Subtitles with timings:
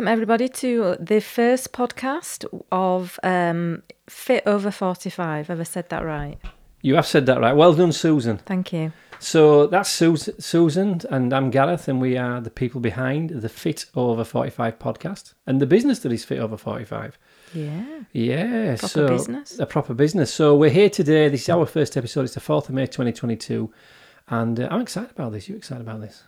[0.00, 5.48] welcome everybody to the first podcast of um, Fit Over 45.
[5.48, 6.38] Have I said that right?
[6.80, 7.52] You have said that right.
[7.52, 8.38] Well done, Susan.
[8.38, 8.94] Thank you.
[9.18, 13.84] So that's Sus- Susan, and I'm Gareth, and we are the people behind the Fit
[13.94, 17.18] Over 45 podcast and the business that is Fit Over 45.
[17.52, 17.84] Yeah.
[18.12, 19.58] Yeah, Proper so business.
[19.58, 20.32] a proper business.
[20.32, 21.28] So we're here today.
[21.28, 22.24] This is our first episode.
[22.24, 23.70] It's the 4th of May 2022.
[24.28, 25.46] And uh, I'm excited about this.
[25.46, 26.22] You excited about this?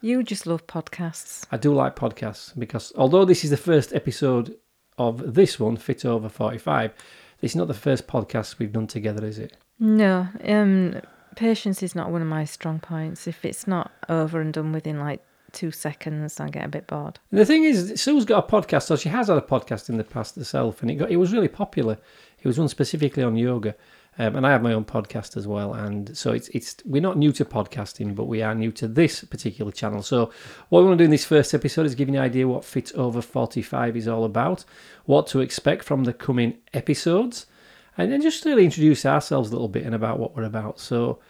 [0.00, 1.44] You just love podcasts.
[1.50, 4.56] I do like podcasts because although this is the first episode
[4.96, 6.92] of this one, Fit Over 45,
[7.40, 9.56] this is not the first podcast we've done together, is it?
[9.80, 11.00] No, um,
[11.36, 13.26] patience is not one of my strong points.
[13.26, 17.18] If it's not over and done within like two seconds, I get a bit bored.
[17.30, 20.04] The thing is, Sue's got a podcast, so she has had a podcast in the
[20.04, 21.98] past herself, and it got it was really popular.
[22.40, 23.74] It was one specifically on yoga,
[24.18, 25.74] um, and I have my own podcast as well.
[25.74, 29.22] And so it's it's we're not new to podcasting, but we are new to this
[29.24, 30.02] particular channel.
[30.02, 30.32] So
[30.68, 32.64] what we want to do in this first episode is give you an idea what
[32.64, 34.64] Fit Over Forty Five is all about,
[35.04, 37.46] what to expect from the coming episodes,
[37.96, 40.80] and then just really introduce ourselves a little bit and about what we're about.
[40.80, 41.20] So.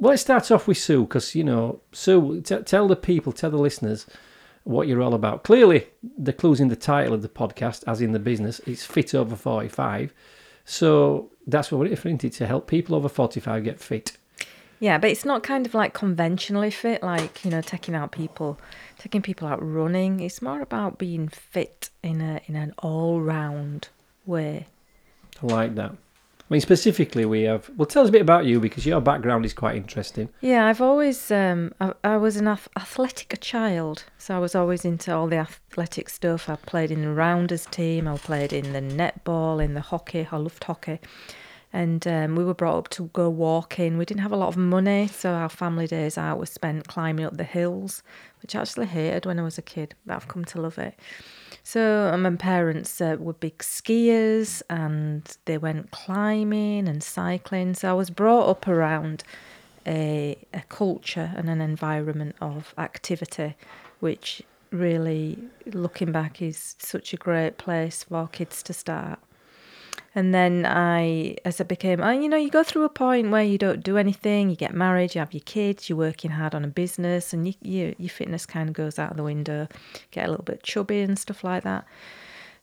[0.00, 2.40] Let's start off with Sue because you know Sue.
[2.40, 4.06] T- tell the people, tell the listeners
[4.64, 5.44] what you're all about.
[5.44, 9.14] Clearly, the clues in the title of the podcast, as in the business, it's fit
[9.14, 10.14] over 45.
[10.66, 12.32] So that's what we're here for, isn't it?
[12.34, 14.18] To help people over 45 get fit.
[14.78, 18.58] Yeah, but it's not kind of like conventionally fit, like you know, taking out people,
[18.98, 20.20] taking people out running.
[20.20, 23.88] It's more about being fit in a in an all round
[24.26, 24.66] way.
[25.42, 25.96] I like that.
[26.48, 27.68] I mean, specifically, we have.
[27.76, 30.28] Well, tell us a bit about you because your background is quite interesting.
[30.40, 34.84] Yeah, I've always um, I, I was an ath- athletic child, so I was always
[34.84, 36.48] into all the athletic stuff.
[36.48, 38.06] I played in the rounders team.
[38.06, 40.28] I played in the netball, in the hockey.
[40.30, 41.00] I loved hockey,
[41.76, 43.98] and um, we were brought up to go walking.
[43.98, 47.26] We didn't have a lot of money, so our family days out were spent climbing
[47.26, 48.02] up the hills,
[48.40, 50.98] which I actually hated when I was a kid, but I've come to love it.
[51.62, 57.74] So uh, my parents uh, were big skiers and they went climbing and cycling.
[57.74, 59.22] So I was brought up around
[59.86, 63.54] a, a culture and an environment of activity,
[64.00, 65.40] which really,
[65.74, 69.18] looking back, is such a great place for kids to start.
[70.16, 73.42] And then I, as I became, uh, you know, you go through a point where
[73.42, 76.64] you don't do anything, you get married, you have your kids, you're working hard on
[76.64, 79.68] a business, and you, you, your fitness kind of goes out of the window,
[80.12, 81.84] get a little bit chubby and stuff like that.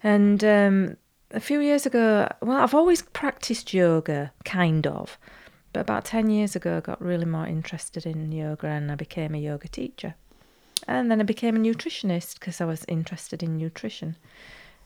[0.02, 0.98] And um,
[1.30, 5.20] a few years ago, well, I've always practiced yoga, kind of,
[5.74, 9.36] but about 10 years ago, I got really more interested in yoga and I became
[9.36, 10.16] a yoga teacher.
[10.88, 14.16] And then I became a nutritionist because I was interested in nutrition.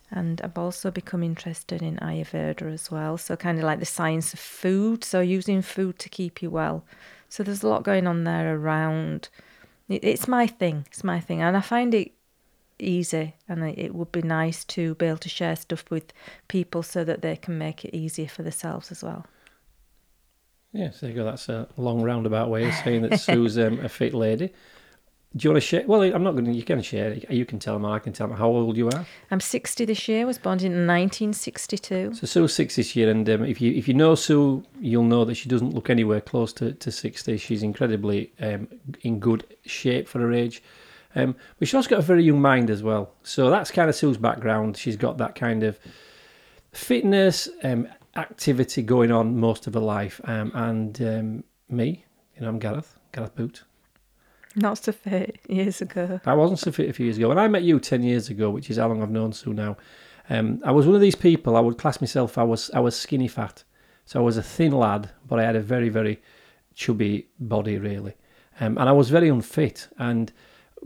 [0.09, 3.17] And I've also become interested in Ayurveda as well.
[3.17, 5.03] So, kind of like the science of food.
[5.03, 6.85] So, using food to keep you well.
[7.29, 9.29] So, there's a lot going on there around.
[9.89, 10.85] It's my thing.
[10.87, 11.41] It's my thing.
[11.41, 12.11] And I find it
[12.79, 13.35] easy.
[13.49, 16.13] And it- would be nice to be able to share stuff with
[16.47, 19.25] people so that they can make it easier for themselves as well.
[20.71, 21.23] Yes, there you go.
[21.23, 24.53] That's a long roundabout way of saying that Sue's um, a fit lady.
[25.35, 25.83] Do you want to share?
[25.85, 26.53] Well, I'm not going to.
[26.53, 27.13] You can share.
[27.29, 27.85] You can tell them.
[27.85, 29.05] I can tell them how old you are.
[29.29, 32.13] I'm 60 this year, was born in 1962.
[32.13, 35.25] So Sue's six this year, and um, if you if you know Sue, you'll know
[35.25, 37.37] that she doesn't look anywhere close to, to sixty.
[37.37, 38.69] She's incredibly um,
[39.01, 40.63] in good shape for her age,
[41.13, 43.11] um, but she's also got a very young mind as well.
[43.23, 44.77] So that's kind of Sue's background.
[44.77, 45.77] She's got that kind of
[46.71, 52.05] fitness, um, activity going on most of her life, um, and um, me,
[52.35, 53.63] you know, I'm Gareth, Gareth Boot.
[54.57, 56.19] Not so fit years ago.
[56.25, 57.29] I wasn't so fit a few years ago.
[57.29, 59.77] When I met you ten years ago, which is how long I've known Sue now,
[60.31, 61.55] um, I was one of these people.
[61.55, 62.39] I would class myself.
[62.39, 63.63] I was I was skinny fat,
[64.05, 66.19] so I was a thin lad, but I had a very very
[66.73, 68.15] chubby body really,
[68.59, 69.89] um, and I was very unfit.
[69.99, 70.33] And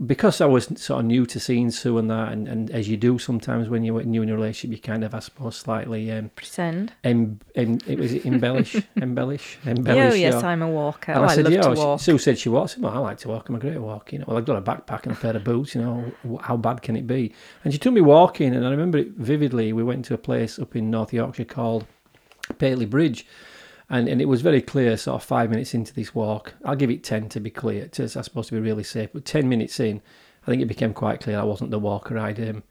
[0.06, 2.96] because I was sort of new to seeing Sue and that, and, and as you
[2.96, 6.30] do sometimes when you're new in a relationship, you kind of I suppose slightly um,
[6.34, 6.92] Pretend.
[7.04, 10.12] em, em, it was it embellish, embellish, embellish.
[10.12, 11.12] Oh, yes, your- I'm a walker.
[11.12, 12.00] and Oh, I I, said, love yeah, to walk.
[12.00, 12.78] Sue said she was.
[12.78, 13.48] Well, I like to walk.
[13.48, 14.08] I'm a great walker.
[14.16, 15.74] You know, well, I've got a backpack and a pair of boots.
[15.74, 17.34] You know, how bad can it be?
[17.62, 19.72] And she took me walking, and I remember it vividly.
[19.72, 21.86] We went to a place up in North Yorkshire called
[22.58, 23.26] Pateley Bridge,
[23.90, 24.96] and, and it was very clear.
[24.96, 27.88] Sort of five minutes into this walk, I'll give it ten to be clear.
[27.88, 30.00] To, I'm supposed to be really safe, but ten minutes in,
[30.42, 32.62] I think it became quite clear I wasn't the walker I'd um,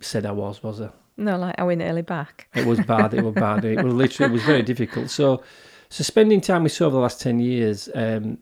[0.00, 0.62] said I was.
[0.62, 0.90] Was I?
[1.16, 2.48] No, like I went early back.
[2.54, 3.12] It was bad.
[3.14, 3.64] It was bad.
[3.64, 4.30] It was literally.
[4.30, 5.10] It was very difficult.
[5.10, 5.42] So,
[5.88, 8.38] so spending time with Sue over the last ten years, um,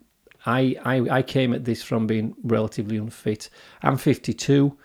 [0.46, 3.50] I, I I came at this from being relatively unfit.
[3.82, 4.76] I'm 52,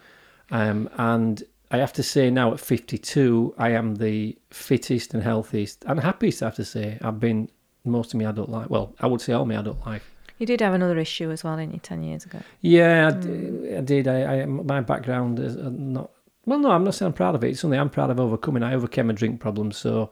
[0.51, 1.43] um, and
[1.73, 6.43] I have to say now at 52, I am the fittest and healthiest and happiest.
[6.43, 7.49] I have to say I've been
[7.83, 8.69] most of my adult life.
[8.69, 10.07] Well, I would say all my adult life.
[10.37, 12.39] You did have another issue as well, didn't you, 10 years ago?
[12.61, 14.07] Yeah, I, d- I did.
[14.07, 16.11] I, I my background is uh, not
[16.45, 17.49] Well, no, I'm not saying I'm proud of it.
[17.49, 18.61] It's something I'm proud of overcoming.
[18.61, 19.71] I overcame a drink problem.
[19.71, 20.11] So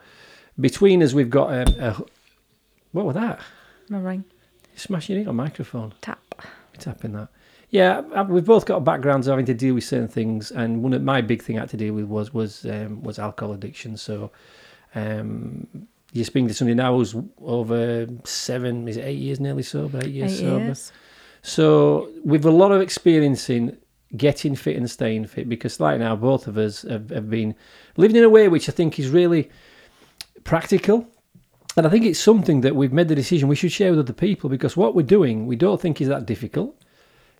[0.60, 1.88] between us, we've got a.
[1.90, 2.04] a
[2.92, 3.40] what was that?
[3.88, 4.24] My ring.
[4.72, 5.94] You're smashing it on microphone.
[6.02, 6.20] Tap.
[6.78, 7.30] Tapping that.
[7.70, 11.22] Yeah, we've both got backgrounds having to deal with certain things, and one of my
[11.22, 13.96] big thing I had to deal with was was um, was alcohol addiction.
[13.96, 14.32] So,
[14.94, 15.68] um,
[16.12, 20.12] you're speaking to somebody now who's over seven, is it eight years nearly sober, eight
[20.12, 20.66] years Eight sober.
[20.66, 20.92] years.
[21.44, 23.78] So we've a lot of experience in
[24.18, 27.56] getting fit and staying fit because right now both of us have, have been
[27.96, 29.50] living in a way which I think is really
[30.44, 31.08] practical.
[31.78, 34.14] And I think it's something that we've made the decision we should share with other
[34.14, 36.76] people because what we're doing we don't think is that difficult.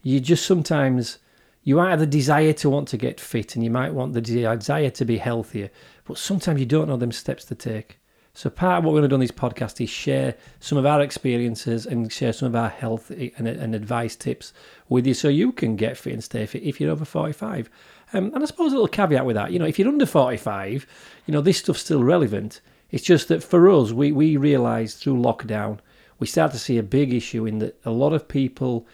[0.04, 1.18] You just sometimes
[1.64, 4.22] you might have the desire to want to get fit and you might want the
[4.22, 5.70] desire to be healthier,
[6.06, 8.00] but sometimes you don't know them steps to take.
[8.34, 10.86] So part of what we're going to do on this podcast is share some of
[10.86, 14.54] our experiences and share some of our health and, and advice tips
[14.88, 17.70] with you so you can get fit and stay fit if you're over 45.
[18.14, 20.88] Um, and I suppose a little caveat with that, you know, if you're under 45,
[21.26, 22.62] you know, this stuff's still relevant.
[22.92, 25.80] It's just that for us, we, we realised through lockdown,
[26.20, 28.86] we started to see a big issue in that a lot of people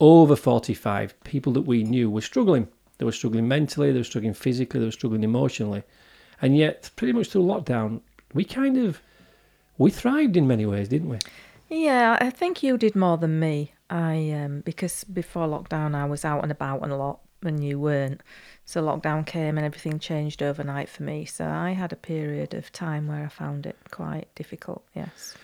[0.00, 2.68] over 45, people that we knew were struggling.
[2.98, 5.82] They were struggling mentally, they were struggling physically, they were struggling emotionally.
[6.40, 8.00] And yet, pretty much through lockdown,
[8.32, 9.00] we kind of
[9.78, 11.18] we thrived in many ways, didn't we?
[11.68, 13.72] Yeah, I think you did more than me.
[13.90, 17.78] I um because before lockdown I was out and about and a lot and you
[17.78, 18.22] weren't.
[18.64, 21.24] So lockdown came and everything changed overnight for me.
[21.24, 24.84] So I had a period of time where I found it quite difficult.
[24.94, 25.34] Yes.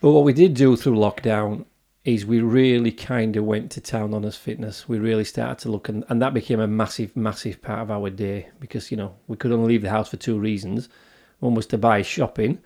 [0.00, 1.64] But what we did do through lockdown
[2.04, 4.88] is we really kind of went to town on us fitness.
[4.88, 8.10] We really started to look, and, and that became a massive, massive part of our
[8.10, 10.88] day because, you know, we could only leave the house for two reasons.
[11.38, 12.58] One was to buy shopping,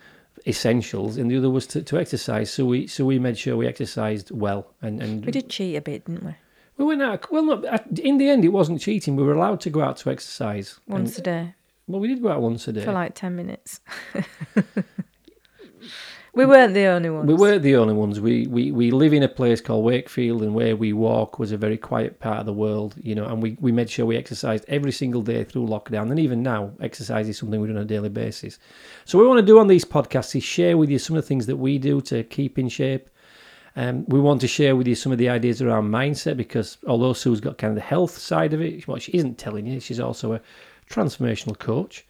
[0.47, 2.51] essentials, and the other was to, to exercise.
[2.51, 4.73] So we so we made sure we exercised well.
[4.81, 6.35] And, and We did cheat a bit, didn't we?
[6.77, 7.31] We went out.
[7.33, 9.17] Well, no, at- in the end, it wasn't cheating.
[9.17, 10.79] We were allowed to go out to exercise.
[10.87, 11.55] Once And- a day
[11.89, 12.85] well, we did go out once a day.
[12.85, 13.81] for like 10 minutes.
[16.35, 17.29] we weren't the only ones.
[17.29, 18.21] We weren't the only ones.
[18.21, 21.57] We, we we live in a place called Wakefield, and where we walk was a
[21.57, 23.25] very quiet part of the world, you know.
[23.27, 26.73] And we, we made sure we exercised every single day through lockdown, and even now,
[26.81, 28.59] exercise is something we do on a daily basis.
[29.05, 31.23] So, what we want to do on these podcasts is share with you some of
[31.23, 33.09] the things that we do to keep in shape.
[33.79, 37.13] Um, we want to share with you some of the ideas around mindset because although
[37.13, 40.01] Sue's got kind of the health side of it, what she isn't telling you, she's
[40.01, 40.41] also a
[40.91, 42.07] transformational coach,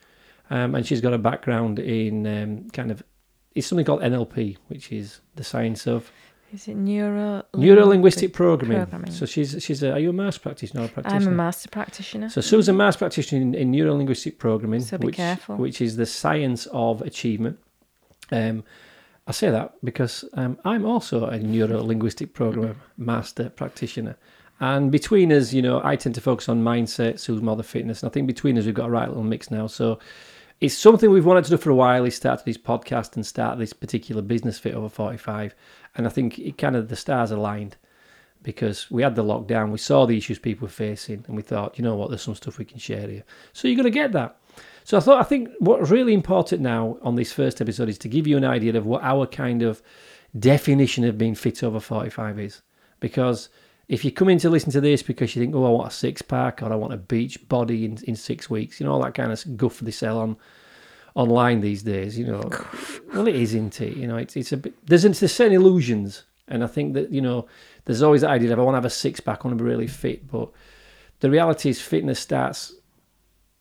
[0.50, 3.02] um, and she's got a background in um, kind of
[3.54, 6.10] it's something called NLP, which is the science of
[6.52, 8.78] Is it neuro neuro linguistic programming.
[8.78, 9.10] programming.
[9.10, 11.26] So she's she's a are you a master practitioner or a practitioner?
[11.26, 12.28] I'm a master practitioner.
[12.28, 15.56] So Sue's a master practitioner in, in neuro linguistic programming, So be which careful.
[15.56, 17.58] which is the science of achievement.
[18.30, 18.62] Um,
[19.26, 24.16] I say that because um, I'm also a neuro linguistic program master practitioner.
[24.60, 28.02] And between us, you know, I tend to focus on mindset, Sue's more the fitness.
[28.02, 29.66] And I think between us, we've got a right little mix now.
[29.66, 29.98] So
[30.60, 32.04] it's something we've wanted to do for a while.
[32.04, 35.54] Is started this podcast and start this particular business fit over 45.
[35.96, 37.76] And I think it kind of the stars aligned
[38.42, 41.76] because we had the lockdown, we saw the issues people were facing, and we thought,
[41.76, 43.24] you know what, there's some stuff we can share here.
[43.52, 44.38] So you're going to get that.
[44.86, 48.08] So I thought, I think what's really important now on this first episode is to
[48.08, 49.82] give you an idea of what our kind of
[50.38, 52.62] definition of being fit over 45 is.
[53.00, 53.48] Because
[53.88, 55.90] if you come in to listen to this because you think, oh, I want a
[55.90, 59.02] six pack or I want a beach body in, in six weeks, you know, all
[59.02, 60.36] that kind of guff they sell on
[61.16, 62.48] online these days, you know.
[63.12, 63.96] well, it is, isn't it?
[63.96, 66.22] You know, it's, it's a bit, there's, there's certain illusions.
[66.46, 67.48] And I think that, you know,
[67.86, 69.64] there's always that idea of I want to have a six pack, I want to
[69.64, 70.30] be really fit.
[70.30, 70.48] But
[71.18, 72.72] the reality is, fitness starts,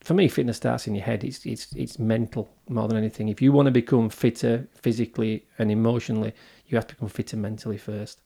[0.06, 1.24] for me, fitness starts in your head.
[1.24, 3.28] It's, it's, it's mental more than anything.
[3.28, 6.32] If you want to become fitter physically and emotionally,
[6.68, 8.22] you have to become fitter mentally first.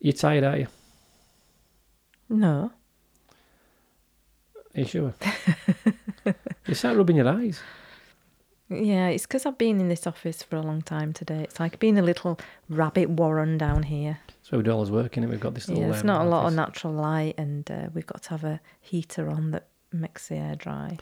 [0.00, 0.66] You're tired, are you?
[2.28, 2.72] no.
[4.74, 5.14] Are you sure?
[6.66, 7.60] you start rubbing your eyes.
[8.70, 11.42] Yeah, it's because I've been in this office for a long time today.
[11.42, 14.18] It's like being a little rabbit warren down here.
[14.42, 15.28] So we do all this work in it.
[15.28, 15.84] We've got this little.
[15.84, 18.44] Yeah, it's um, not a lot of natural light, and uh, we've got to have
[18.44, 20.98] a heater on that makes the air dry.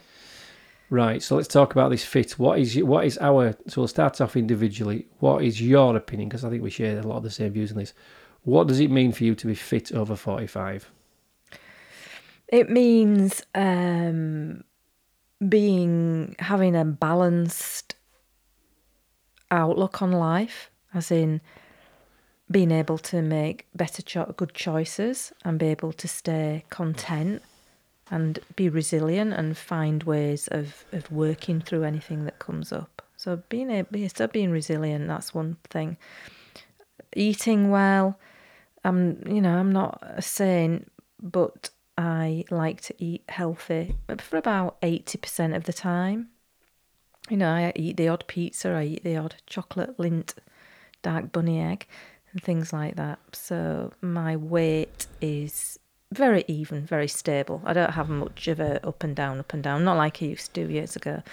[0.89, 1.23] Right.
[1.23, 2.37] So let's talk about this fit.
[2.37, 3.55] What is what is our?
[3.67, 5.07] So we'll start off individually.
[5.19, 6.27] What is your opinion?
[6.27, 7.93] Because I think we share a lot of the same views on this.
[8.43, 10.91] What does it mean for you to be fit over forty-five?
[12.49, 14.65] It means um,
[15.47, 17.95] being having a balanced
[19.49, 21.39] outlook on life, as in
[22.49, 27.41] being able to make better, cho- good choices, and be able to stay content
[28.11, 33.01] and be resilient and find ways of, of working through anything that comes up.
[33.15, 35.97] So being able, so being resilient, that's one thing.
[37.15, 38.19] Eating well,
[38.83, 40.91] I'm you know I'm not a saint,
[41.21, 46.29] but I like to eat healthy for about 80% of the time.
[47.29, 50.33] You know, I eat the odd pizza, I eat the odd chocolate Lindt,
[51.03, 51.85] dark bunny egg
[52.31, 53.19] and things like that.
[53.33, 55.77] So my weight is
[56.11, 57.61] very even, very stable.
[57.65, 60.25] I don't have much of a up and down, up and down, not like I
[60.25, 61.23] used to years ago.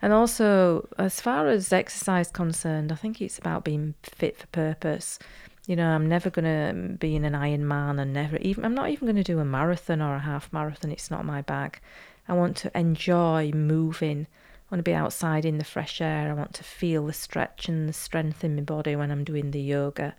[0.00, 5.18] And also, as far as exercise concerned, I think it's about being fit for purpose.
[5.66, 8.90] You know, I'm never going to be in an Ironman and never even, I'm not
[8.90, 10.92] even going to do a marathon or a half marathon.
[10.92, 11.80] It's not my bag.
[12.28, 14.28] I want to enjoy moving.
[14.30, 16.30] I want to be outside in the fresh air.
[16.30, 19.50] I want to feel the stretch and the strength in my body when I'm doing
[19.50, 20.14] the yoga.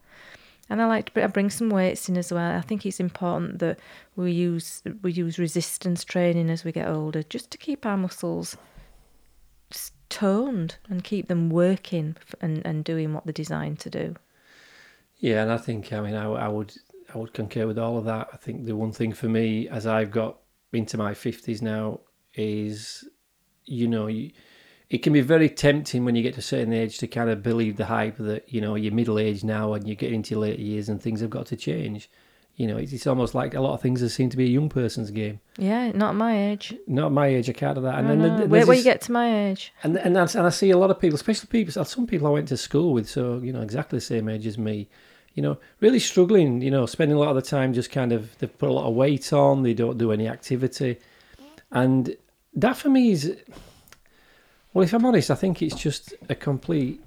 [0.69, 2.55] And I like to bring some weights in as well.
[2.55, 3.79] I think it's important that
[4.15, 8.55] we use we use resistance training as we get older, just to keep our muscles
[10.09, 14.15] toned and keep them working and, and doing what they're designed to do.
[15.17, 16.73] Yeah, and I think I mean I, I would
[17.13, 18.29] I would concur with all of that.
[18.33, 20.37] I think the one thing for me as I've got
[20.73, 22.01] into my fifties now
[22.35, 23.07] is,
[23.65, 24.31] you know, you,
[24.89, 27.43] it can be very tempting when you get to a certain age to kind of
[27.43, 30.41] believe the hype that you know you're middle aged now and you get into your
[30.41, 32.09] later years and things have got to change.
[32.55, 34.49] You know, it's, it's almost like a lot of things that seem to be a
[34.49, 35.39] young person's game.
[35.57, 36.75] Yeah, not my age.
[36.87, 37.99] Not my age, I can't do that.
[37.99, 39.71] And then the, wait, wait, you get to my age.
[39.83, 42.27] And and I, and I see a lot of people, especially people, uh, some people
[42.27, 44.89] I went to school with, so you know, exactly the same age as me.
[45.35, 46.61] You know, really struggling.
[46.61, 48.89] You know, spending a lot of the time just kind of they put a lot
[48.89, 49.63] of weight on.
[49.63, 50.97] They don't do any activity,
[51.71, 52.17] and
[52.55, 53.37] that for me is
[54.73, 57.03] well, if I'm honest, I think it's just a complete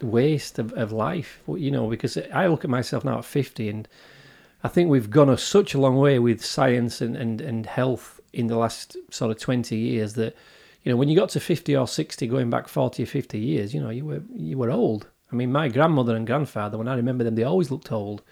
[0.00, 3.88] waste of, of life, you know, because I look at myself now at 50 and
[4.64, 8.20] I think we've gone a, such a long way with science and, and, and health
[8.32, 10.36] in the last sort of 20 years that,
[10.82, 13.72] you know, when you got to 50 or 60, going back 40 or 50 years,
[13.72, 15.08] you know, you were, you were old.
[15.30, 18.22] I mean, my grandmother and grandfather, when I remember them, they always looked old.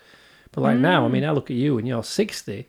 [0.53, 0.81] But like mm.
[0.81, 2.69] now, I mean, I look at you and you're 60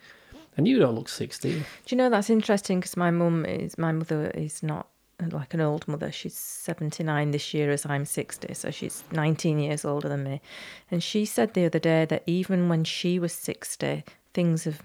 [0.55, 1.51] and you don't look 60.
[1.53, 4.87] Do you know that's interesting because my mum is, my mother is not
[5.29, 6.11] like an old mother.
[6.11, 10.41] She's 79 this year as I'm 60, so she's 19 years older than me.
[10.89, 14.81] And she said the other day that even when she was 60, things have,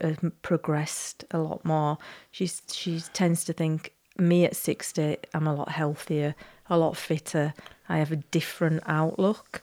[0.00, 1.98] have progressed a lot more.
[2.30, 6.34] She's, she tends to think, me at 60, I'm a lot healthier,
[6.68, 7.54] a lot fitter.
[7.88, 9.62] I have a different outlook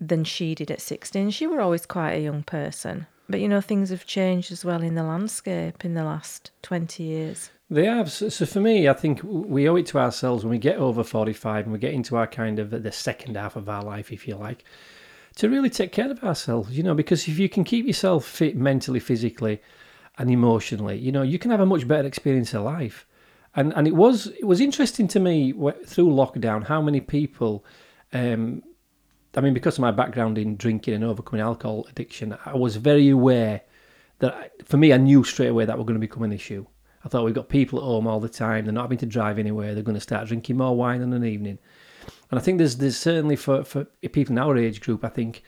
[0.00, 1.18] than she did at 60.
[1.18, 3.06] And she were always quite a young person.
[3.28, 7.02] But you know, things have changed as well in the landscape in the last 20
[7.02, 7.50] years.
[7.72, 8.12] They have.
[8.12, 11.02] So, so, for me, I think we owe it to ourselves when we get over
[11.02, 14.28] 45 and we get into our kind of the second half of our life, if
[14.28, 14.62] you like,
[15.36, 18.56] to really take care of ourselves, you know, because if you can keep yourself fit
[18.56, 19.62] mentally, physically,
[20.18, 23.06] and emotionally, you know, you can have a much better experience of life.
[23.56, 25.52] And and it was it was interesting to me
[25.86, 27.64] through lockdown how many people,
[28.12, 28.62] um,
[29.34, 33.08] I mean, because of my background in drinking and overcoming alcohol addiction, I was very
[33.08, 33.62] aware
[34.18, 36.66] that for me, I knew straight away that was going to become an issue
[37.04, 38.64] I thought we've got people at home all the time.
[38.64, 39.74] They're not having to drive anywhere.
[39.74, 41.58] They're going to start drinking more wine in an evening.
[42.30, 45.42] And I think there's there's certainly for, for people in our age group, I think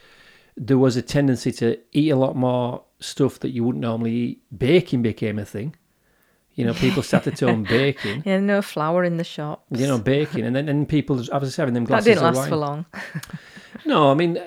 [0.56, 4.42] there was a tendency to eat a lot more stuff that you wouldn't normally eat.
[4.56, 5.76] Baking became a thing.
[6.54, 8.22] You know, people started to own baking.
[8.26, 9.64] yeah, no flour in the shop.
[9.70, 12.04] You know, baking, and then and people obviously having them glasses.
[12.04, 12.86] That didn't last for long.
[13.84, 14.40] no, I mean,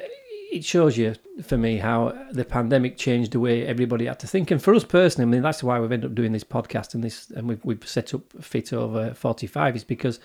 [0.57, 4.49] it shows you for me how the pandemic changed the way everybody had to think.
[4.49, 7.03] And for us personally, I mean, that's why we've ended up doing this podcast and
[7.03, 10.19] this, and we've, we've set up Fit Over 45 is because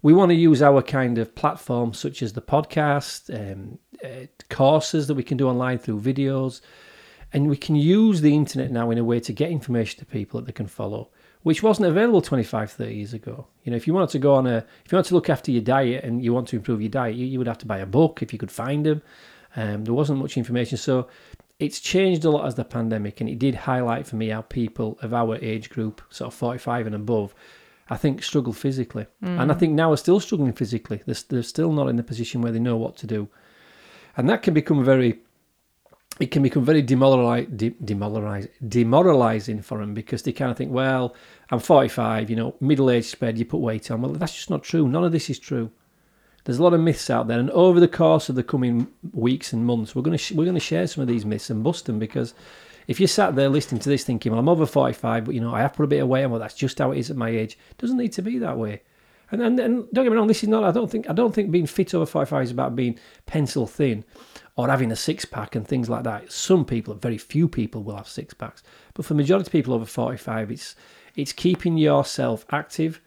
[0.00, 5.08] we want to use our kind of platform, such as the podcast, um, uh, courses
[5.08, 6.60] that we can do online through videos.
[7.32, 10.40] And we can use the internet now in a way to get information to people
[10.40, 11.10] that they can follow,
[11.42, 13.48] which wasn't available 25, 30 years ago.
[13.64, 15.50] You know, if you wanted to go on a, if you want to look after
[15.50, 17.78] your diet and you want to improve your diet, you, you would have to buy
[17.78, 19.02] a book if you could find them.
[19.58, 20.78] Um, there wasn't much information.
[20.78, 21.08] So
[21.58, 24.96] it's changed a lot as the pandemic, and it did highlight for me how people
[25.02, 27.34] of our age group, sort of 45 and above,
[27.90, 29.06] I think struggle physically.
[29.20, 29.40] Mm.
[29.40, 31.02] And I think now are still struggling physically.
[31.06, 33.28] They're, they're still not in the position where they know what to do.
[34.16, 35.18] And that can become very
[36.20, 40.72] it can become very demoralizing, de- demoralizing, demoralizing for them because they kind of think,
[40.72, 41.14] well,
[41.50, 44.02] I'm 45, you know, middle age spread, you put weight on.
[44.02, 44.88] Well, that's just not true.
[44.88, 45.70] None of this is true.
[46.48, 49.52] There's a lot of myths out there, and over the course of the coming weeks
[49.52, 51.62] and months, we're going to sh- we're going to share some of these myths and
[51.62, 52.32] bust them because
[52.86, 55.54] if you sat there listening to this thinking, well, I'm over 45, but you know,
[55.54, 57.18] I have put a bit of weight on, well, that's just how it is at
[57.18, 57.58] my age.
[57.72, 58.80] It doesn't need to be that way.
[59.30, 60.64] And, and, and don't get me wrong, this is not.
[60.64, 64.04] I don't think I don't think being fit over 45 is about being pencil thin
[64.56, 66.32] or having a six pack and things like that.
[66.32, 68.62] Some people, very few people, will have six packs,
[68.94, 70.74] but for majority of people over 45, it's
[71.14, 73.02] it's keeping yourself active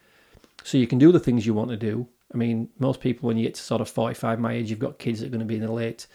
[0.63, 3.37] so you can do the things you want to do I mean, most people, when
[3.37, 5.45] you get to sort of 45, my age, you've got kids that are going to
[5.45, 6.07] be in the late,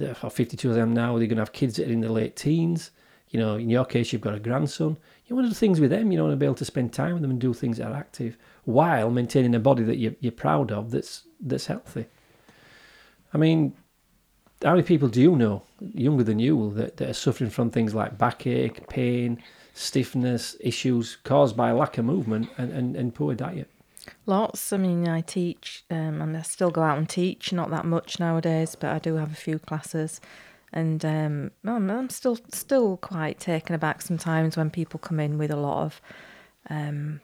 [0.00, 2.36] or 52 of them now, they're going to have kids that are in the late
[2.36, 2.90] teens.
[3.30, 4.96] You know, in your case, you've got a grandson.
[5.26, 6.12] You want to do things with them.
[6.12, 7.96] You want to be able to spend time with them and do things that are
[7.96, 12.06] active while maintaining a body that you're, you're proud of that's that's healthy.
[13.34, 13.74] I mean,
[14.62, 17.94] how many people do you know, younger than you, that, that are suffering from things
[17.94, 19.42] like backache, pain,
[19.74, 23.70] stiffness, issues caused by lack of movement and, and, and poor diet?
[24.26, 24.72] Lots.
[24.72, 28.18] I mean, I teach um, and I still go out and teach, not that much
[28.18, 30.20] nowadays, but I do have a few classes.
[30.72, 35.50] And um, I'm, I'm still still quite taken aback sometimes when people come in with
[35.50, 36.00] a lot of
[36.68, 37.20] um,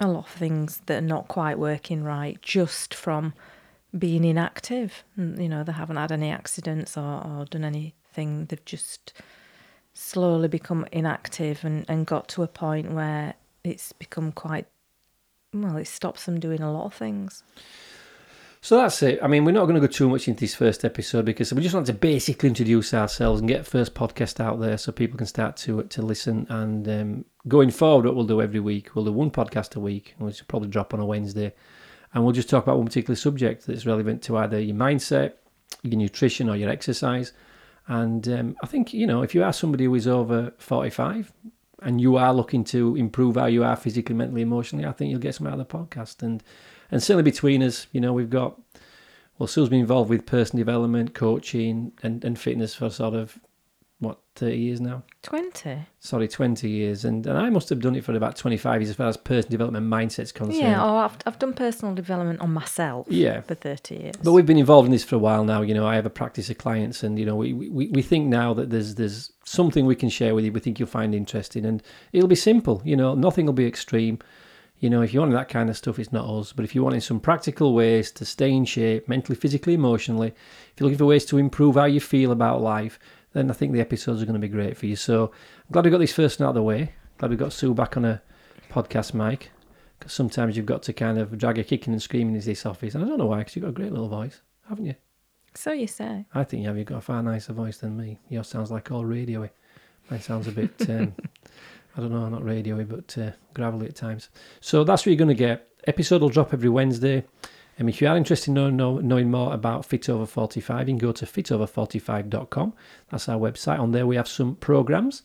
[0.00, 3.34] a lot of things that are not quite working right just from
[3.96, 5.04] being inactive.
[5.16, 8.46] You know, they haven't had any accidents or, or done anything.
[8.46, 9.12] They've just
[9.92, 14.66] slowly become inactive and, and got to a point where it's become quite
[15.52, 17.42] well, it stops them doing a lot of things.
[18.62, 19.18] So that's it.
[19.22, 21.62] I mean, we're not going to go too much into this first episode because we
[21.62, 25.26] just want to basically introduce ourselves and get first podcast out there so people can
[25.26, 26.46] start to to listen.
[26.50, 30.14] And um, going forward, what we'll do every week, we'll do one podcast a week,
[30.18, 31.54] which will probably drop on a Wednesday,
[32.12, 35.32] and we'll just talk about one particular subject that's relevant to either your mindset,
[35.82, 37.32] your nutrition, or your exercise.
[37.86, 41.32] And um, I think you know, if you are somebody who is over forty-five,
[41.82, 45.20] and you are looking to improve how you are physically, mentally, emotionally, I think you'll
[45.20, 46.22] get some out of the podcast.
[46.22, 46.42] And
[46.90, 48.60] and certainly between us, you know, we've got
[49.38, 53.38] well, Sue's been involved with personal development, coaching, and, and fitness for sort of
[54.00, 55.02] what thirty years now.
[55.22, 55.86] Twenty.
[55.98, 58.90] Sorry, twenty years, and and I must have done it for about twenty five years
[58.90, 60.58] as far as personal development mindsets concerned.
[60.58, 63.06] Yeah, oh, I've I've done personal development on myself.
[63.10, 63.42] Yeah.
[63.42, 64.16] for thirty years.
[64.22, 65.60] But we've been involved in this for a while now.
[65.60, 68.28] You know, I have a practice of clients, and you know, we, we, we think
[68.28, 70.52] now that there's there's something we can share with you.
[70.52, 72.80] We think you'll find interesting, and it'll be simple.
[72.84, 74.18] You know, nothing will be extreme.
[74.78, 76.54] You know, if you want that kind of stuff, it's not us.
[76.54, 80.72] But if you wanted some practical ways to stay in shape, mentally, physically, emotionally, if
[80.78, 82.98] you're looking for ways to improve how you feel about life,
[83.32, 84.96] then I think the episodes are going to be great for you.
[84.96, 86.94] So I'm glad we got this first one out of the way.
[87.18, 88.22] Glad we got Sue back on a
[88.70, 89.50] podcast mic.
[89.98, 92.94] Because sometimes you've got to kind of drag her kicking and screaming in this office.
[92.94, 94.94] And I don't know why, because you've got a great little voice, haven't you?
[95.54, 96.24] So you say.
[96.34, 96.78] I think you have.
[96.78, 98.18] You've got a far nicer voice than me.
[98.28, 99.50] Yours sounds like all radioy.
[100.10, 101.14] Mine sounds a bit, um,
[101.96, 104.30] I don't know, not radioy, but uh, gravelly at times.
[104.60, 105.68] So that's what you're going to get.
[105.86, 107.24] Episode will drop every Wednesday.
[107.80, 110.84] And if you are interested in knowing, know, knowing more about Fit Over 45, you
[110.92, 112.74] can go to fitover45.com.
[113.08, 113.80] That's our website.
[113.80, 115.22] On there, we have some programs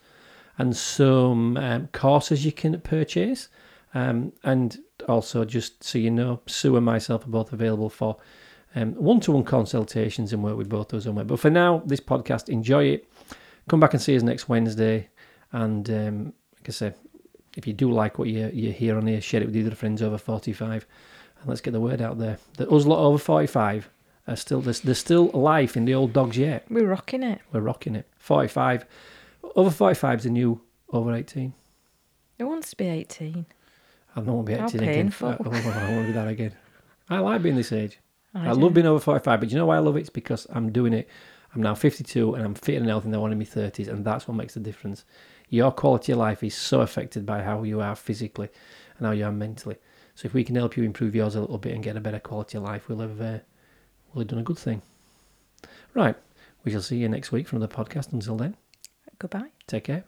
[0.58, 3.50] and some um, courses you can purchase.
[3.94, 4.78] Um, and
[5.10, 8.16] also, just so you know, Sue and myself are both available for
[8.74, 12.48] one to one consultations and work with both those on But for now, this podcast,
[12.48, 13.12] enjoy it.
[13.68, 15.10] Come back and see us next Wednesday.
[15.52, 16.96] And um, like I said,
[17.58, 19.76] if you do like what you, you hear on here, share it with your other
[19.76, 20.88] friends over 45
[21.46, 22.40] and let's get the word out there.
[22.58, 23.88] The us lot over 45
[24.28, 26.66] are still, there's, there's still life in the old dogs yet.
[26.72, 27.40] We're rocking it.
[27.54, 28.08] We're rocking it.
[28.18, 28.84] 45.
[29.56, 30.60] Over 45 is the new
[30.92, 31.54] over 18.
[32.40, 33.46] Who wants to be 18?
[34.16, 34.94] I don't want to be 18 How again.
[34.96, 35.28] painful.
[35.30, 36.54] I, oh, I want to be that again.
[37.12, 38.00] I like being this age.
[38.34, 40.00] I I, love being over 45, but you know why I love it?
[40.00, 41.08] It's because I'm doing it.
[41.54, 44.04] I'm now 52 and I'm fit and healthy and I want in my 30s, and
[44.04, 45.06] that's what makes the difference.
[45.50, 48.50] Your quality of life is so affected by how you are physically
[48.98, 49.78] and how you are mentally.
[50.16, 52.20] So if we can help you improve yours a little bit and get a better
[52.20, 53.40] quality of life, we'll have, uh,
[54.14, 54.82] we'll have done a good thing.
[55.94, 56.16] Right.
[56.64, 58.12] We shall see you next week from the podcast.
[58.14, 58.56] Until then,
[59.20, 59.50] Goodbye.
[59.68, 60.06] take care.